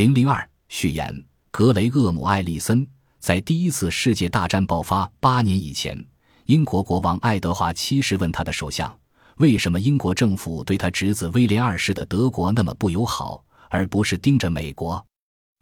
[0.00, 6.02] 零零二序言：格雷厄姆·艾利森在第一次世界大战爆发八年以前，
[6.46, 8.98] 英国国王爱德华七世问他的首相
[9.36, 15.04] ：“为什么英国政府对他侄子威廉二世的德国那么不友好，而不是盯着美国？”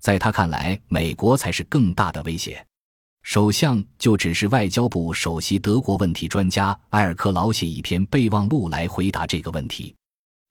[0.00, 2.64] 在他看来，美国才是更大的威胁。
[3.24, 9.96] 首相就只是外交部首席德国问题专家埃尔克劳写一篇备忘录来回答这个问题。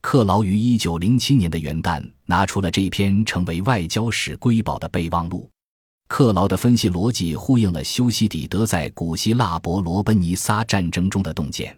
[0.01, 5.49] 克劳于一九零七年的元旦拿出了这篇成为外交史瑰宝的备忘录。
[6.07, 11.77] 克劳的分析逻辑呼应了修昔底德在古希腊伯罗奔尼撒战争中的洞见。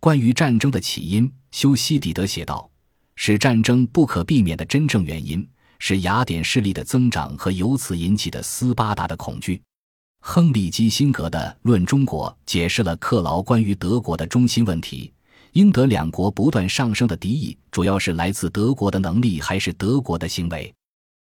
[0.00, 2.68] 关于战争的起因，修昔底德写道
[3.14, 5.46] ：“使战争不可避免的真正原因
[5.78, 9.62] 是雅典势力的增长和由此引起的斯巴达的恐惧。”
[10.22, 15.12] 亨利基辛格的《论中国》解释了克劳关于德国的中心问题。
[15.52, 20.72] 英德两国不断上升的敌意，主要是来自德国的能力还是德国的行为？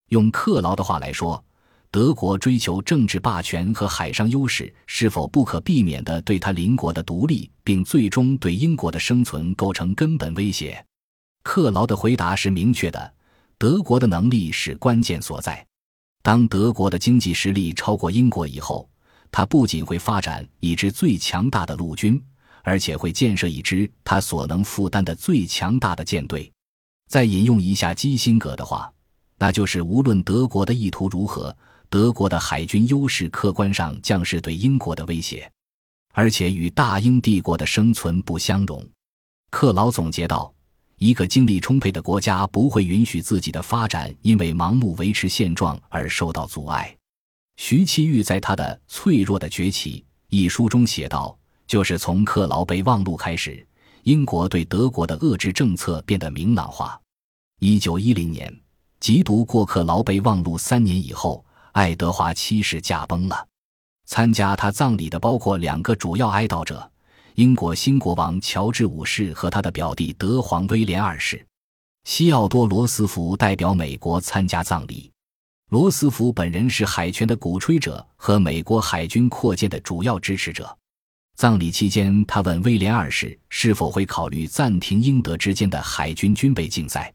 [0.10, 1.42] 用克劳的话来说，
[1.90, 10.86] 德国追求政治霸权和海上优势，是否不可避免地对他邻国的独立，并最终对英国的生存构成根本威胁？
[11.42, 13.14] 克劳的回答是明确的：
[13.58, 15.66] 德国的能力是关键所在。
[16.22, 18.90] 当德国的经济实力超过英国以后，
[19.32, 22.22] 他不仅会发展一支最强大的陆军。
[22.68, 26.52] 而且会建设一支他所能负担的最强大的舰队。
[27.08, 28.92] 再引用一下基辛格的话，
[29.38, 31.56] 那就是无论德国的意图如何，
[31.90, 35.50] 德国的海军优势客观上将是对英国的威胁，
[36.12, 38.86] 而且与大英帝国的生存不相容。
[39.50, 40.54] 克劳总结道
[41.00, 46.94] ：“一个精力充沛的国家不会允许自己的发展因为盲目维持现状而受到阻碍。”
[47.56, 51.40] 徐其玉在他的《脆弱的崛起》一书中写道。
[51.68, 53.66] 就是从克劳备忘录开始，
[54.04, 57.00] 英国对德国的遏制政策变得明朗化。
[57.60, 58.54] 一九一零年，
[59.02, 63.48] 缉毒过克劳备忘录三年以后，爱德华七世驾崩了。
[64.06, 66.90] 参加他葬礼的包括两个主要哀悼者：
[67.36, 71.46] 英国新国王乔治五世和他的表弟德皇威廉二世。
[72.06, 75.12] 西奥多·罗斯福代表美国参加葬礼。
[75.70, 80.78] 罗斯福本人是海权的鼓吹者和美国海军扩建的主要支持者。
[81.38, 87.14] 葬礼期间，他问威廉二世是否会考虑暂停英德之间的海军军备竞赛。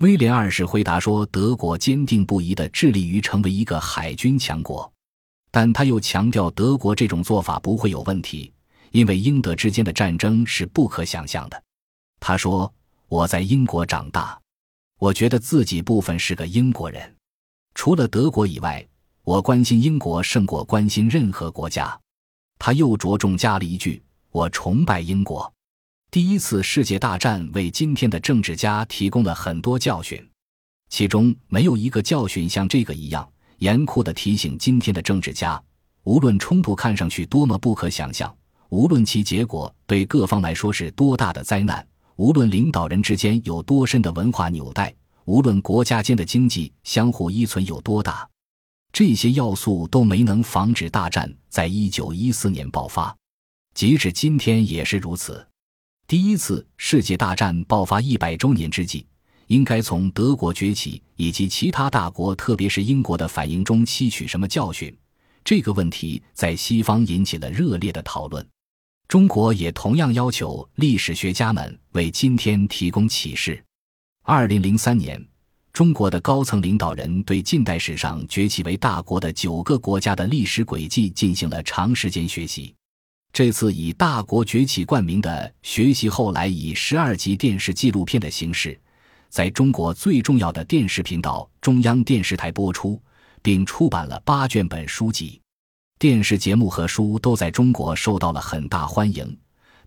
[0.00, 4.92] 威廉二世回答说：“德国坚定不移地致力于成为一个海军强国。”
[5.50, 8.52] 但他又强调，德国这种做法不会有问题，
[8.90, 11.62] 因为英德之间的战争是不可想象的。
[12.20, 12.70] 他说
[13.08, 14.38] ：“我在英国长大，
[14.98, 17.16] 我觉得自己部分是个英国人。
[17.74, 18.86] 除了德国以外，
[19.22, 21.98] 我关心英国胜过关心任何国家。”
[22.66, 24.02] 他又着重加了一句
[24.32, 25.52] ：“我崇拜英国。”
[26.10, 30.26] 第一次世界大战为今天的政治家提供了很多教训，
[30.88, 35.62] 其中没有一个教训像这个一样严酷地提醒今天的政治家：
[36.04, 38.34] 无论冲突看上去多么不可想象，
[38.70, 41.86] 无论其结果对各方来说是多大的灾难，
[42.16, 44.90] 无论领导人之间有多深的文化纽带，
[45.26, 48.26] 无论国家间的经济相互依存有多大。
[48.94, 53.12] 这些要素都没能防止大战在一九一四年爆发，
[53.74, 55.44] 即使今天也是如此。
[56.06, 59.04] 第一次世界大战爆发一百周年之际，
[59.48, 64.96] 应该从德国崛起以及其他大国，特别是英国的反应中吸取什么教训？
[65.42, 68.46] 这个问题在西方引起了热烈的讨论。
[69.08, 73.60] 中国也同样要求历史学家们为今天提供启示。
[74.22, 75.20] 二零零三年。
[75.74, 82.72] 中国的高层领导人对近代史上崛起为大国的九个国家的历史轨迹进行了长时间学习。
[83.32, 88.80] 这次以“大国崛起”冠名的学习，后来以十二集电视纪录片的形式，
[89.28, 93.02] 在中国最重要的电视频道中央电视台播出，
[93.42, 95.40] 并出版了八卷本书籍。
[95.98, 99.36] 电视节目和书都在中国受到了很大欢迎，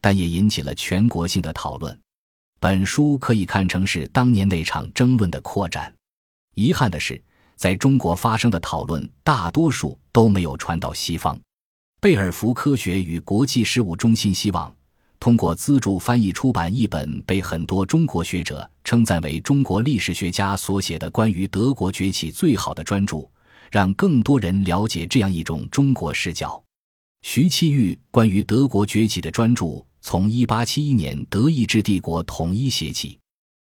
[0.01, 1.97] 但也引起了全国性的讨论。
[2.59, 5.94] 本书可以看成是当年那场争论的扩展。
[6.56, 7.22] 遗憾的是，
[7.56, 11.40] 在中国发生的讨论大多数都没有传到西方。
[12.02, 14.73] 贝尔福科学与国际事务中心希望
[15.20, 23.28] 通过资助翻译出版一本被很多中国学者称赞为中国历史学家所写的关于德国崛起最好的专著，
[23.72, 26.64] 让更多人了解这样一种中国视角。
[27.23, 29.84] 徐其玉关于德国崛起的专著。
[30.02, 33.17] 从1871年德意志帝国统一写起，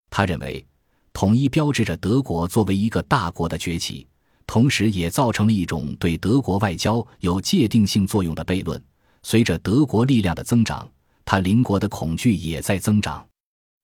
[0.09, 0.65] 他认为，
[1.12, 4.06] 统一标志着德国作为一个大国的崛起，
[4.47, 8.82] 同时也造成了一种对德国外交有界定性作用的悖论。
[9.23, 10.91] 随着德国力量的增长，
[11.25, 13.26] 他邻国的恐惧也在增长。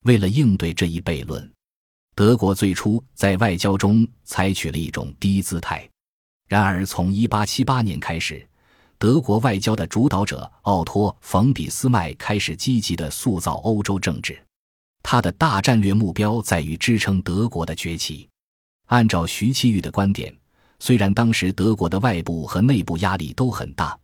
[0.05, 1.53] 为了应对这一悖论，
[2.15, 5.87] 德国最初在外交中采取了一种低姿态。
[6.49, 8.49] 然而，从1878年开始，
[8.99, 14.43] 德国外交的主导者奥托·冯·俾斯麦开始积极地塑造欧洲政治。
[15.03, 18.29] 他的大战略目标在于支撑德国的崛起。
[18.87, 20.35] 按照徐其玉的观点，
[20.79, 23.99] 虽然当时德国的外部和内部压力都很大，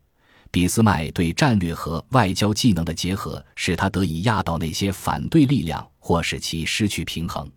[0.51, 7.51] 俾斯麦对战略和外交技能的结合使他得以压倒那些反对力量，或使其失去平衡。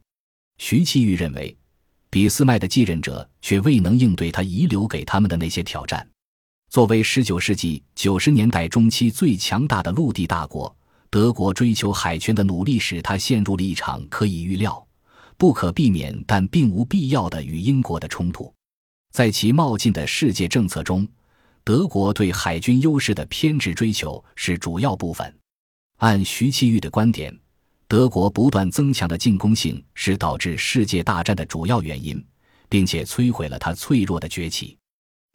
[0.57, 1.55] 徐其玉认为。
[2.07, 6.07] 俾斯麦的继任者却未能应对他遗留给他们的那些挑战。
[6.75, 10.75] 作为19世纪90年代中期最强大的陆地大国，
[11.09, 14.85] 德国追求海权的努力使他陷入了一场可以预料、
[15.37, 18.53] 不可避免但并无必要的与英国的冲突。
[19.13, 21.07] 在其冒进的世界政策中，
[21.63, 25.33] 德国对海军优势的偏执追求是主要部分。
[25.99, 27.33] 按徐其玉的观点。
[27.87, 32.21] 德国不断增强的进攻性是导致世界大战的主要原因，
[32.67, 34.77] 并且摧毁了它脆弱的崛起。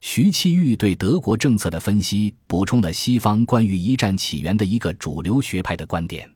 [0.00, 6.29] 徐启玉对德国政策的分析补充了西方关于一战起源的一个主流学派的观点。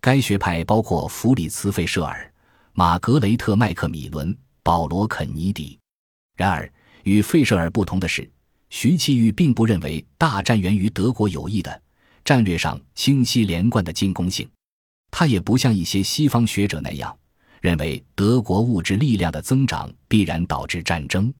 [0.00, 2.32] 该学派包括弗里茨·费舍尔、
[2.74, 5.78] 马格雷特·麦克米伦、保罗·肯尼迪。
[6.36, 6.70] 然而，
[7.02, 8.30] 与费舍尔不同的是，
[8.70, 11.82] 徐启玉并不认为大战源于德国有意的、
[12.24, 14.48] 战略上清晰连贯的进攻性。
[15.10, 17.18] 他也不像一些西方学者那样
[17.62, 21.32] 认为德国物质力量的增长必然导致战争。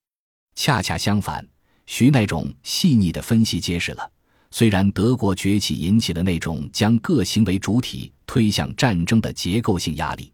[0.57, 1.47] 恰恰相反，
[1.91, 4.13] 徐那种细腻的分析揭示了：
[4.51, 10.31] 虽然德国崛起引起了那种将各行为主体推向战争的结构性压力，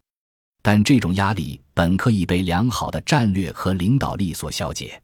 [0.63, 5.01] 但这种压力本可以被良好的战略和领导力所消解。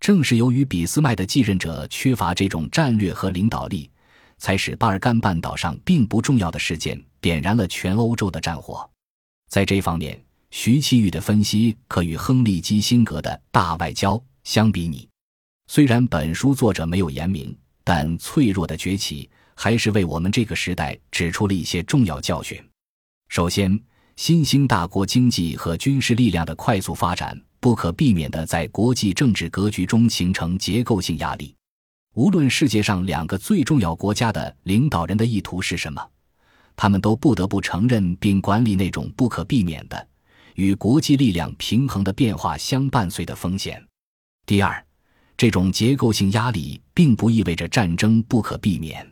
[0.00, 3.88] 正是由于俾斯麦的继任者缺乏这种战略和领导力。
[4.36, 8.86] 才使巴尔干半岛上并不重要的事件点燃了全欧洲的战火。
[9.48, 10.20] 在这方面，
[10.50, 15.08] 徐其玉的分析可与亨利基辛格的大外交相比拟。
[15.66, 22.62] 虽然本书作者没有言明，但脆弱的崛起还是为我们这个时代指出了一些重要教训。
[23.28, 23.78] 首先，
[24.16, 31.54] 新兴大国经济和军事力量的快速发展，不可避免地在国际政治格局中形成结构性压力。
[32.14, 36.06] 无论世界上两个最重要国家的领导人的意图是什么，
[36.76, 40.08] 他们都不得不承认并管理那种不可避免的
[40.54, 43.82] 与国际力量平衡的变化相伴随的风险。
[44.46, 44.83] 第二，
[45.44, 49.06] 这种结构性压力并不意味着战争不可避免。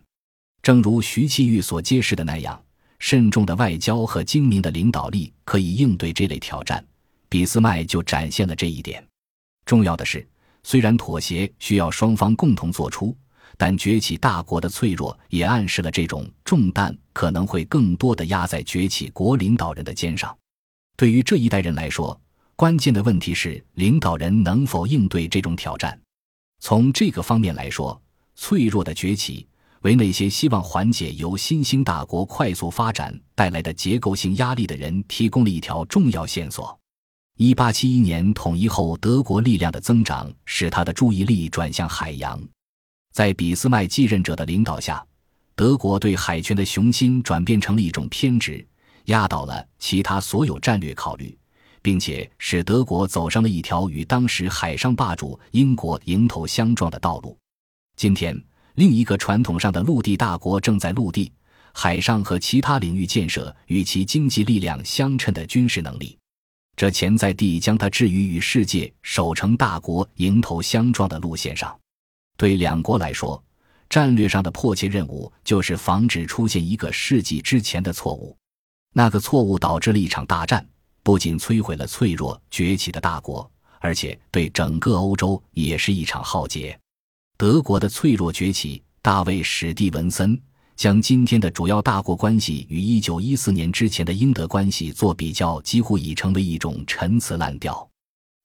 [0.62, 2.58] 正如徐其玉所揭示的那样，
[2.99, 6.82] 慎重的外交和精明的领导力可以应对这类挑战。
[7.29, 9.06] 俾斯麦就展现了这一点。
[9.67, 10.26] 重要的是。
[10.62, 13.14] 虽然妥协需要双方共同做出，
[13.58, 20.34] 但崛起大国的脆弱也暗示了这种重担可能会更多的压在崛起国领导人的肩上。
[20.96, 22.19] 对于这一代人来说，
[22.56, 26.00] 关键的问题是领导人能否应对这种挑战。
[26.64, 28.00] 从这个方面来说，
[28.37, 29.44] 脆弱的崛起
[29.81, 36.79] 为那些希望缓解由新兴大国快速发展带来的结构性压力的人提供了一条重要线索。
[37.37, 42.41] 一八七一年统一后，德国力量的增长使他的注意力转向海洋。
[43.12, 45.05] 在俾斯麦继任者的领导下，
[45.56, 48.65] 德国对海权的雄心转变成了一种偏执，
[49.06, 51.37] 压倒了其他所有战略考虑，
[51.82, 57.36] 并且使德国走上了一条与当时海上霸主英国迎头相撞的道路。
[57.96, 58.41] 今天，
[58.77, 61.31] 另一个传统上的陆地大国正在陆地、
[61.74, 66.17] 海上和其他领域建设与其经济力量相称的军事能力。
[66.74, 71.79] 这潜在地将它置于与世界守成大国迎头相撞的路线上。
[72.39, 73.43] 对两国来说，
[73.91, 78.34] 战略上的迫切任务就是防止出现一个世纪之前的错误。
[78.94, 80.67] 那个错误导致了一场大战，
[81.03, 86.79] 不仅摧毁了脆弱崛起的大国，而且对整个欧洲也是一场浩劫。
[87.37, 90.41] 德国的脆弱崛起，大卫·史蒂文森。
[90.75, 97.87] 将今天的主要大国关系与一九一四年之前的英德关系做比较，几乎已成为一种陈词滥调。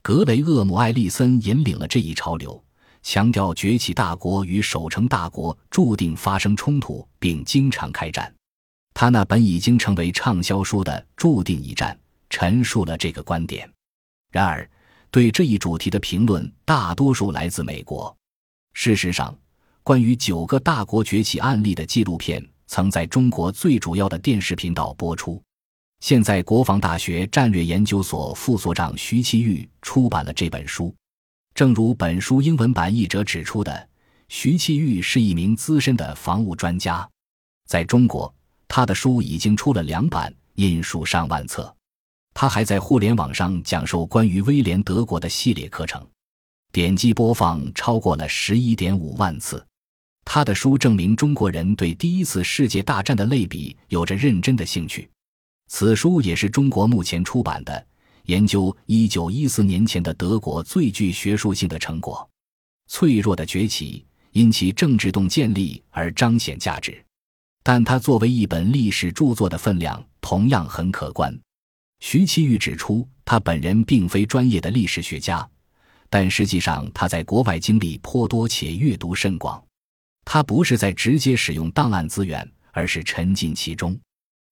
[0.03, 2.61] 格雷厄姆·艾利森引领了这一潮流，
[3.01, 8.31] 强调崛起大国与守成大国注定发生冲突，并经常开战。
[8.93, 11.95] 他那本已经成为畅销书的《注定一战》
[12.29, 13.69] 陈述了这个观点。
[14.31, 14.69] 然而，
[15.11, 18.15] 对这一主题的评论大多数来自美国。
[18.73, 19.37] 事实上。
[19.83, 25.41] 关于九个大国崛起案例的纪录片曾在中国最主要的电视频道播出。
[26.01, 30.93] 现在，国防大学战略研究所副所长徐其玉出版了这本书。
[31.55, 33.87] 正如本书英文版译者指出的，
[34.27, 37.09] 徐其玉是一名资深的防务专家。
[37.65, 38.35] 在中国，
[38.67, 41.73] 他的书已经出了两版，印数上万册。
[42.39, 46.07] 他还在互联网上讲授关于威廉德国的系列课程，
[46.71, 49.65] 点击播放超过了十一点五万次。
[50.23, 55.09] 他的书证明中国人对第一次世界大战的类比有着认真的兴趣。
[55.67, 57.83] 此书也是中国目前出版的
[58.25, 62.29] 研究一九一四年前的德国最具学术性的成果。
[62.87, 67.03] 脆弱的崛起因其政治洞建立而彰显价值，
[67.63, 71.35] 但它作为一本历史著作的分量同样很可观。
[71.99, 75.47] 徐其玉指出，他本人并非专业的历史学家，
[76.09, 79.61] 但实际上他在国外经历颇多且阅读甚广。
[80.23, 83.97] 他不是在直接使用档案资源，而是沉浸其中。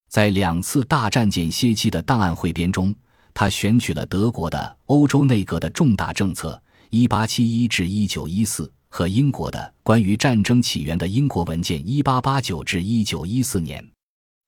[0.08, 2.94] 在两次大战间歇期的档案汇编中，
[3.34, 6.60] 他选取了德国的欧洲内阁的重大政策。
[6.90, 13.84] 一八七一至一九一四和英国的关于战争起源的英国文件一八八九至一九一四年，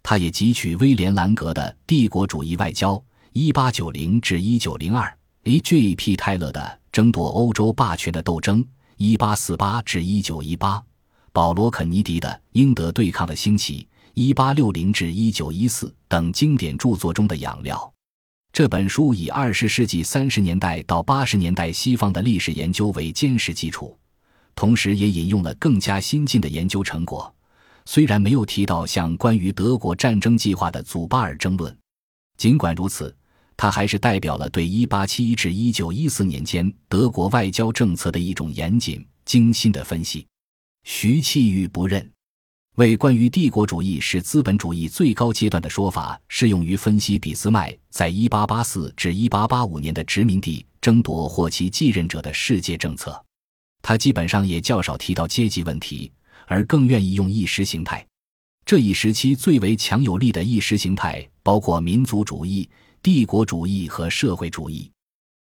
[0.03, 3.03] 他也汲取威廉兰格的帝国主义外交
[3.33, 6.17] 一八九零至一九零二，A.J.P.
[6.17, 8.65] 泰勒的争夺欧洲霸权的斗争
[8.97, 10.83] 一八四八至一九一八，
[11.33, 17.93] 保罗肯尼迪的英德对抗的兴起一八六零至一九一四等经典著作中的养料。
[18.51, 23.97] 这本书以二十世纪三十年代到八十年代西方的历史研究为坚实基础，
[24.55, 27.33] 同时也引用了更加新进的研究成果。
[27.91, 31.75] 虽然没有提到像关于德国战争计划的祖巴尔争论，
[32.37, 33.17] 尽管如此，
[33.57, 40.27] 他还是代表了对一八七一至一九一四年间德国外交政策的一种严谨、精心的分析。
[40.85, 42.07] 徐气玉不认。
[42.75, 53.19] 为关于帝国主义是资本主义最高阶段的说法适用于分析俾斯麦在1884至1885年的殖民地争夺或其继任者的世界政策，
[53.81, 56.13] 他基本上也较少提到阶级问题，
[56.49, 58.05] 而更愿意用意识形态。
[58.67, 62.69] 这一时期最为强有力的意识形态包括民族主义、
[63.01, 64.91] 帝国主义和社会主义。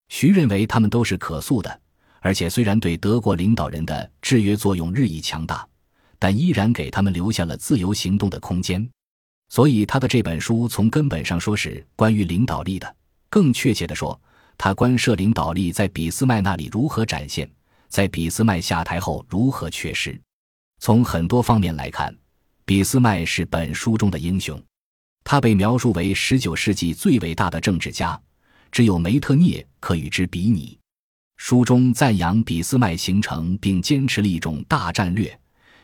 [0.09, 1.81] 徐认为他们都是可塑的，
[2.21, 5.67] 而且虽然对德国领导人的制约作用日益强大。
[6.19, 8.89] 但依然给他们留下了自由行动的空间，
[9.49, 12.95] 所以他的这本书从根本上说是关于领导力的。
[13.29, 14.19] 更确切地说，
[14.57, 17.47] 他关涉领导力在俾斯麦那里如何展现，
[17.87, 20.19] 在俾斯麦下台后如何缺失。
[20.79, 22.15] 从很多方面来看，
[22.65, 24.61] 俾斯麦是本书中的英雄。
[25.23, 28.19] 他被描述为19世纪最伟大的政治家，
[28.71, 30.77] 只有梅特涅可与之比拟。
[31.35, 35.37] 书中赞扬俾斯麦形成并坚持了一种大战略。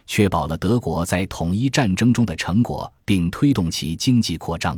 [0.06, 4.78] 确保了德国在统一战争中的成果，并推动其经济扩张。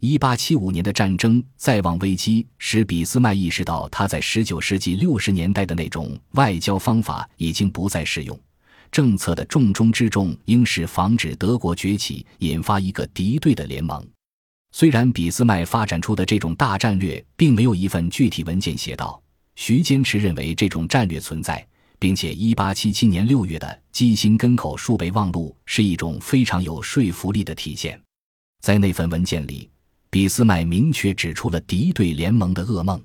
[0.00, 8.38] 一八七五年的战争再望危机，使俾斯麦意识到他在十九世纪六十年代的那种外交方法已经不再适用。
[8.90, 14.06] 政策的重中之重应是防止德国崛起，引发一个敌对的联盟。
[14.72, 19.20] 虽然俾斯麦发展出的这种大战略并没有一份具体文件写到，
[19.56, 21.66] 徐坚持认为这种战略存在。
[22.00, 28.00] 并且，一八七七年六月的基辛根口数备忘录是一种非常有说服力的体现。
[28.62, 29.68] 在那份文件里，
[30.08, 32.98] 俾斯麦明确指出了敌对联盟的噩梦。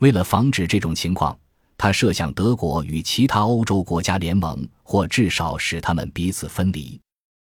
[0.00, 1.38] 为了防止这种情况，
[1.78, 6.98] 他设想德国与其他欧洲国家联盟，或至少使他们彼此分离。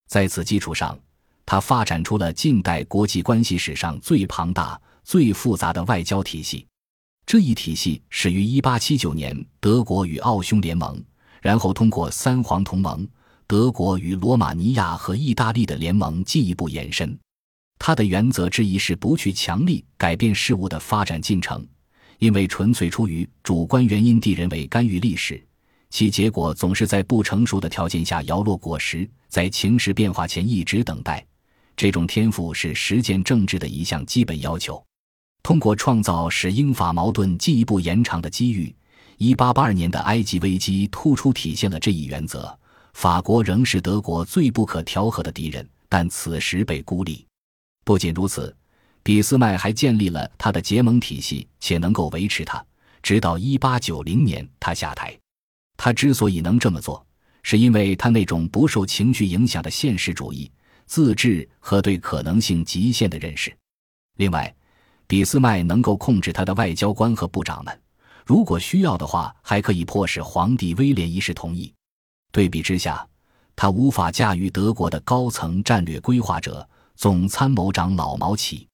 [0.08, 0.98] 在此基础上，
[1.44, 6.66] 他发展出了近代国际关系史上最庞大、最复杂的外交体系。
[7.26, 10.98] 这一体系始于1879年德国与奥匈联盟，
[11.42, 13.06] 然后通过三皇同盟、
[13.46, 17.18] 德国与罗马尼亚和意大利的联盟进一步延伸。
[17.78, 21.66] 它的原则之一是不去强力改变事物的发展进程，
[22.18, 25.45] 因为纯粹出于主观原因地人为干预历史，
[25.90, 31.24] 其结果总是在不成熟的条件下摇落果实，在情势变化前一直等待。
[31.76, 34.84] 这种天赋是实践政治的一项基本要求。
[35.42, 38.74] 通过创造使英法矛盾进一步延长的机遇，
[39.16, 42.58] 一八八二年的埃及危机突出体现了这一原则。
[42.94, 47.24] 法国仍是德国最不可调和的敌人，但此时被孤立。
[47.84, 48.54] 不仅如此，
[49.02, 52.64] 俾斯麦还建立了他的结盟体系，且能够维持它，
[53.02, 55.16] 直到一八九零年他下台。
[55.76, 57.04] 他之所以能这么做，
[57.42, 60.50] 是因为他那种不受情绪影响的现实主义、
[60.86, 63.54] 自制和对可能性极限的认识。
[64.16, 64.54] 另外，
[65.06, 67.80] 俾斯麦能够控制他的外交官和部长们，
[68.24, 71.72] 如果需要的话，还可以迫使皇帝威廉一世同意。
[72.32, 73.06] 对比之下，
[73.54, 78.66] 他无法驾驭德国的高层战略规划者总参谋长老毛奇。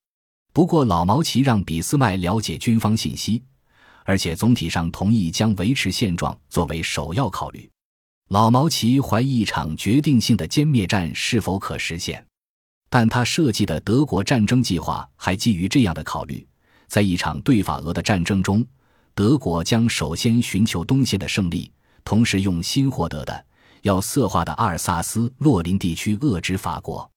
[0.52, 3.42] 不过，老毛奇让俾斯麦了解军方信息，
[4.04, 7.68] 而且总体上同意将维持现状作为首要考虑。
[8.28, 12.24] 老毛奇怀疑一场决定性的歼灭战是否可实现。
[12.88, 16.46] 但他设计的德国战争计划还基于这样的考虑：
[16.88, 18.62] 在一场对法俄的战争中，
[19.14, 21.72] 德国将首先寻求东线的胜利，
[22.04, 23.44] 同时用新获得的
[23.80, 27.10] 要色化的阿尔萨斯、洛林地区遏制法国。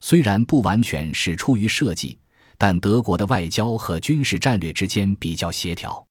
[0.00, 2.18] 虽然不完全是出于设计，
[2.58, 6.06] 但德国的外交和军事战略之间比较协调。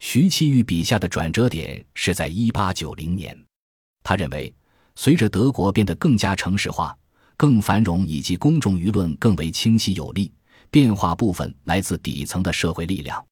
[0.00, 3.38] 徐其玉笔下的转折点是在一八九零年，
[4.02, 4.52] 他认为，
[4.96, 6.96] 随着德国变得更加城市化、
[7.36, 10.32] 更繁荣，以及公众舆论更为清晰有力，
[10.70, 13.24] 变化部分来自底层的社会力量。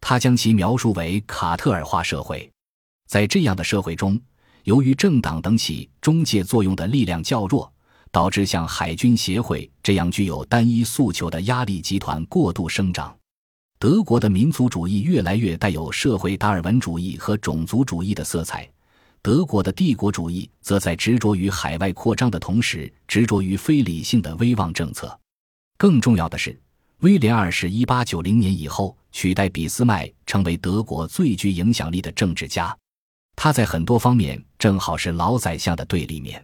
[0.00, 2.50] 他将其描述为卡特尔化社会。
[3.06, 4.18] 在这样的社会中，
[4.64, 7.70] 由于政党等起中介作用的力量较弱。
[8.12, 13.14] 导致像海军协会这样具有单一诉求的压力集团过度生长。
[13.78, 18.66] 德国的民族主义越来越带有社会达尔文主义和种族主义的色彩。
[19.20, 25.18] 德国的帝国主义则在执着于海外扩张的同时，执着于非理性的威望政策。
[25.76, 26.58] 更重要的是，
[27.00, 32.74] 威廉二世一八九零年以后取代俾斯麦成为德国最具影响力的政治家。
[33.34, 36.42] 他在很多方面正好是老宰相的对立面。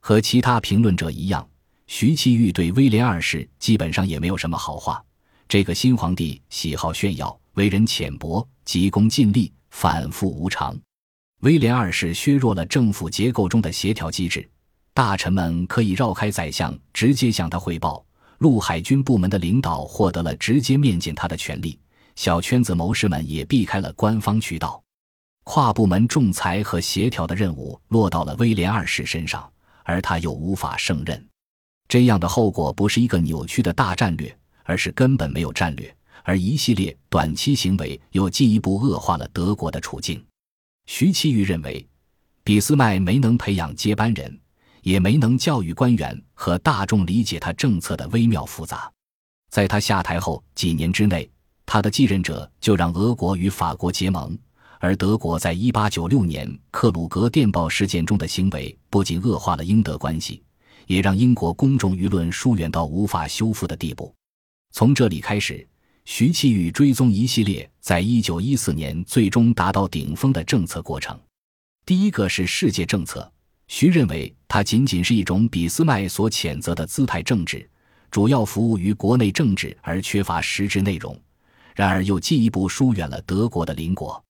[0.00, 1.46] 和其他评论者一样，
[1.86, 5.04] 徐其玉对威廉二世基本上也没有什么好话。
[5.52, 10.74] 这个新皇帝喜好炫耀，为人浅薄，急功近利，反复无常。
[11.40, 14.48] 威廉二世削弱了政府结构中的协调机制，
[14.94, 18.02] 大臣们可以绕开宰相，直接向他汇报。
[18.38, 21.78] 陆海军部门的领导获得了直接面见他的权利，
[22.16, 24.82] 小圈子谋士们也避开了官方渠道。
[25.44, 29.46] 跨部门仲裁和协调的任务落到了威廉二世身上。
[29.84, 31.22] 而他又无法胜任，
[31.88, 35.94] 这样的后果不是一个扭曲的大战略，而是根本没有战略。
[36.24, 40.24] 而一系列短期行为又进一步恶化了德国的处境。
[40.86, 41.84] 徐其玉认为，
[42.44, 44.38] 俾斯麦没能培养接班人，
[44.82, 48.90] 也没能教育官员和大众理解他政策的微妙复杂。
[49.50, 51.28] 在他下台后几年之内，
[51.66, 54.38] 他的继任者就让俄国与法国结盟。
[54.78, 60.42] 而德国在1896年克鲁格电报事件中的行为，不仅恶化了英德关系，
[60.86, 64.12] 也让英国公众舆论疏远到无法修复的地步。
[64.72, 65.66] 从这里开始，
[66.06, 71.18] 徐其玉追踪一系列在1914年最终达到顶峰的政策过程。
[71.84, 73.30] 第一个是世界政策，
[73.68, 77.68] 徐认为它仅仅是一种俾斯麦所谴责的姿态政治，
[78.10, 81.20] 主要服务于国内政治而缺乏实质内容。
[81.74, 84.22] 然而又进一步疏远了德国的邻国。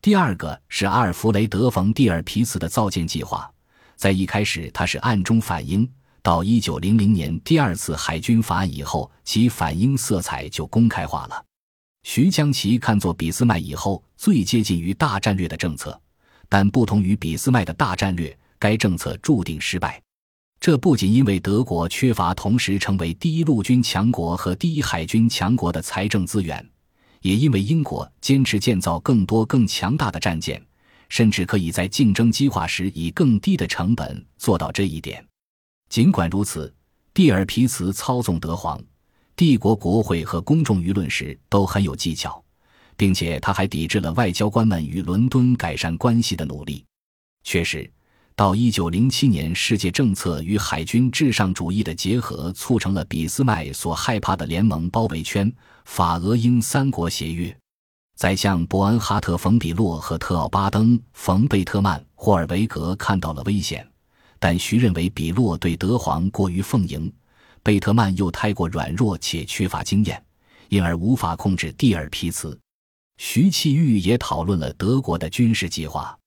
[0.00, 3.50] 第二个是阿尔弗雷德·冯·蒂尔皮茨的造舰计划，
[3.94, 5.88] 在一开始他是暗中反映，
[6.22, 11.44] 到一九零零年第二次海军法案以后，其反英色彩就公开化了。
[12.04, 16.00] 徐将其看作俾斯麦以后最接近于大战略的政策，
[16.48, 20.00] 但不同于俾斯麦的大战略，该政策注定失败。
[20.60, 26.64] 这不仅因为德国缺乏同时成为第一陆军强国和第一海军强国的财政资源。
[27.22, 30.60] 也因为英国坚持建造更多更强大的战舰，
[31.08, 35.24] 甚至可以在竞争激化时以更低的成本做到这一点。
[35.92, 36.72] 尽管如此，
[37.12, 38.82] 蒂尔皮茨操纵德皇、
[39.36, 42.42] 帝国国会和公众舆论时都很有技巧，
[42.96, 46.82] 并且他还抵制了外交官们与伦敦改善关系的努力。
[47.44, 47.92] 确实。
[48.34, 55.52] 到一九零七年，世界政策与海军至上主义的结合，促成了俾斯麦所害怕的联盟包围圈——
[55.84, 57.54] 法俄英三国协约。
[58.16, 63.86] 宰相伯恩哈特·冯·比洛和特奥巴登·冯·贝特曼·霍尔维格看到了危险，
[64.42, 67.08] 但徐认为比洛对德皇过于奉迎，
[67.62, 70.20] 贝特曼又太过软弱且缺乏经验，
[70.68, 72.58] 因而无法控制蒂尔皮茨。
[73.18, 76.18] 徐气玉也讨论了德国的军事计划。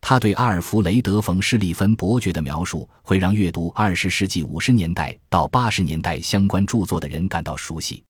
[0.00, 8.04] 他对阿尔弗雷德·冯·施利芬伯爵的描述，会让阅读二十世纪五十年代到八十年代相关著作的人感到熟悉。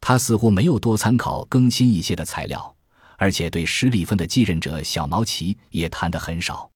[0.00, 2.74] 他似乎没有多参考更新一些的材料，
[3.18, 6.70] 而且对施利芬的继任者小毛奇也谈得很少。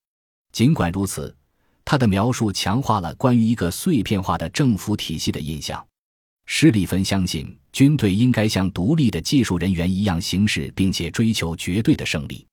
[0.53, 1.35] 尽管如此，
[1.90, 5.83] 他的描述强化了关于一个碎片化的政府体系的印象。
[6.44, 12.46] 施里芬相信，军队应该像独立的技术人员一样行事，并且追求绝对的胜利。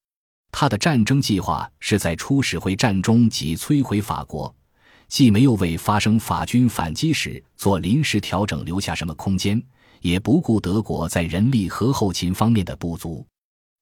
[0.53, 4.55] 他的战争计划是在初始会战中即摧毁法国，
[5.09, 9.61] 既没有为发生法军反击时做临时调整留下什么空间，
[9.99, 13.27] 也不顾德国在人力和后勤方面的不足。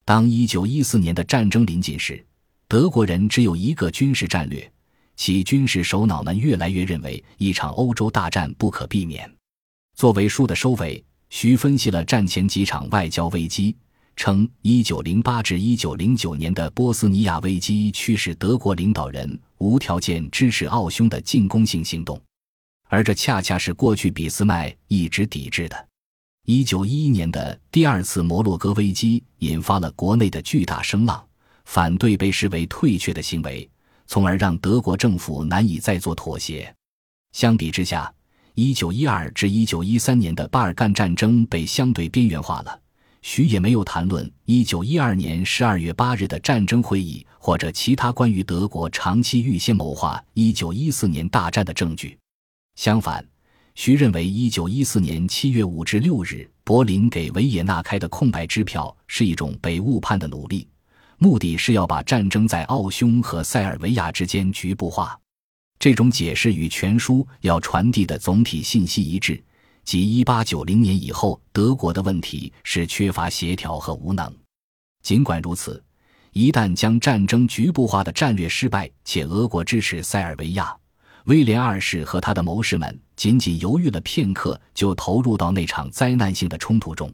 [0.04, 2.26] 当1914年的战争临近时，
[2.66, 4.68] 德国人只有一个军事战略，
[5.16, 9.30] 其军事首脑们越来越认为一场欧洲大战不可避免。
[9.94, 13.76] 作为书的收尾，徐分析了战前几场外交危机。
[14.16, 22.20] 称1908至1909年的波斯尼亚危机驱使德国领导人无条件支持奥匈的进攻性行动，
[22.88, 25.88] 而这恰恰是过去俾斯麦一直抵制的。
[26.46, 31.26] 一九一一年的第二次摩洛哥危机引发了国内的巨大声浪，
[31.64, 33.68] 反对被视为退却的行为，
[34.06, 36.74] 从而让德国政府难以再做妥协。
[37.32, 38.12] 相比之下，
[38.54, 42.80] 一九一二至一九一三年的巴尔干战争被相对边缘化了。
[43.22, 52.18] 徐也没有谈论一九一二年十二月八日的战争会议或者其他关于德国长期预先谋划一九一四年大战的证据。
[52.76, 53.26] 相反，
[53.74, 60.68] 徐认为一九一四年七月五至六日柏林给维也纳开的空白支票是一种被误判的努力，
[61.24, 65.18] 目的是要把战争在奥匈和塞尔维亚之间局部化。
[65.78, 69.42] 这种解释与全书要传递的总体信息一致。
[69.84, 74.30] 即一八九零年以后，德国的问题是缺乏协调和无能。
[75.02, 75.82] 尽管如此，
[76.32, 80.76] 一旦将战争局部化的战略失败，且俄国支持塞尔维亚，
[81.24, 87.10] 威廉二世和他的谋士们仅仅犹豫了片刻，就投入到那场灾难性的冲突中。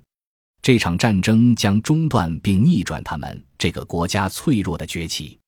[0.62, 5.38] 这场战争将中断并逆转他们这个国家脆弱的崛起。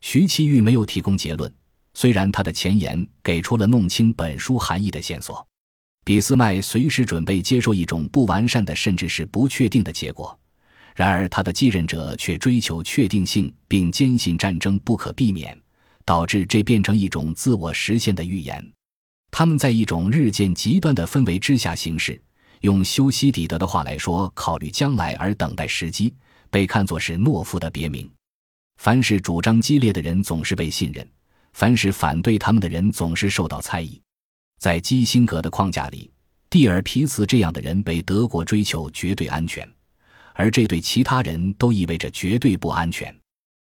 [0.00, 1.52] 徐其玉没有提供结论，
[1.92, 5.46] 虽然他的前言给出了弄清本书含义的线索。
[6.04, 10.38] 俾斯麦随时准备接受一种不完善的，甚至是不确定的结果。
[10.94, 15.58] 然而，他的继任者却追求确定性，并坚信战争不可避免，
[16.04, 18.72] 导致这变成一种自我实现的预言。
[19.30, 22.20] 他们在一种日渐极端的氛围之下行事。
[22.64, 26.14] 用修昔底德的话来说，考虑将来而等待时机，
[26.48, 28.10] 被看作是懦夫的别名。
[28.78, 31.06] 凡是主张激烈的人总是被信任，
[31.52, 34.00] 凡是反对他们的人总是受到猜疑。
[34.58, 36.10] 在基辛格的框架里，
[36.48, 39.70] 蒂尔皮茨这样的人被德国追求绝对安全，
[40.32, 43.14] 而这对其他人都意味着绝对不安全。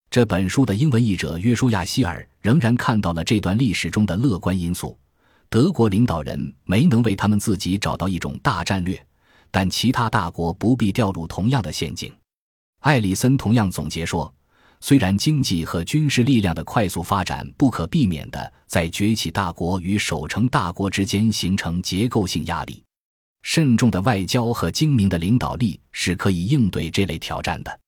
[0.08, 4.96] 这本书的英文译者约书亚·希尔仍然看到了这段历史中的乐观因素：
[5.48, 9.00] 德国领导人没能为他们自己找到一种大战略，
[9.50, 12.12] 但其他大国不必掉入同样的陷阱。
[12.80, 14.32] 艾里森同样总结说。
[14.80, 22.84] 虽然经济和军事力量的快速发展不可避免地在崛起大国与守成大国之间形成结构性压力，
[23.40, 27.80] 慎重的外交和精明的领导力是可以应对这类挑战的。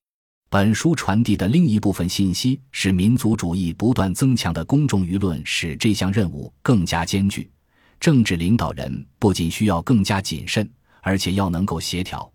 [0.48, 7.50] 本书传递的另一部分信息是，民族主义不断增强的公众舆论使这项任务更加艰巨。
[7.98, 10.68] 政治领导人不仅需要更加谨慎，
[11.02, 12.32] 而且要能够协调，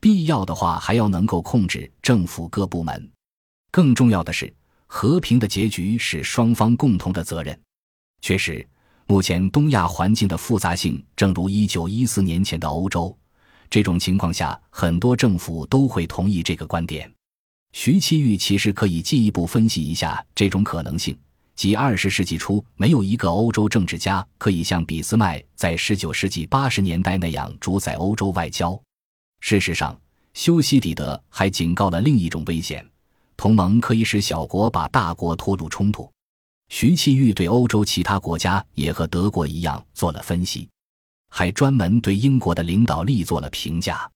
[0.00, 3.08] 必要的话还要能够控制政府各部门。
[3.70, 4.52] 更重要的是，
[4.88, 7.56] 和平的结局是双方共同的责任。
[8.22, 8.66] 确实，
[9.06, 13.16] 目前东亚环境的复杂性，正如一九一四年前的欧洲。
[13.70, 17.10] 这种情况下，很多政府都会同意这个观点。
[17.72, 21.16] 徐其玉其实可以进一步分析一下这种可能性：
[21.56, 28.78] 即二十世纪初，没有一个欧洲政治家可以像俾斯麦在十九世纪八十年代那样主宰欧洲外交。
[29.40, 29.98] 事实上，
[30.34, 32.86] 修昔底德还警告了另一种危险。
[33.36, 36.08] 同盟可以使小国把大国拖入冲突。
[36.68, 40.68] 徐其玉对欧洲其他国家也和德国一样做了分析，
[41.30, 44.08] 还专门对英国的领导力做了评价。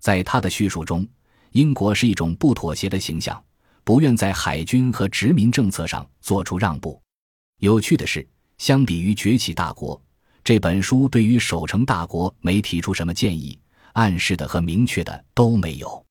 [0.00, 1.06] 在他的叙述中，
[1.54, 3.40] 英国是一种不妥协的形象，
[3.84, 7.00] 不愿在海军和殖民政策上做出让步。
[7.60, 8.26] 有趣的是，
[8.58, 10.00] 相比于崛起大国，
[10.42, 13.56] 这本书对于守成大国没提出什么建议，
[13.92, 16.04] 暗示的和明确的都没有。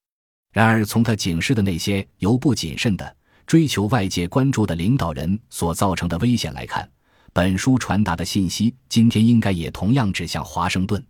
[0.54, 3.14] 然而，从他警示的那些由不谨慎的
[3.46, 6.90] 追求外界关注的领导人所造成的危险来看，
[7.34, 11.06] 本书传达的信息今天应该也同样指向华盛顿。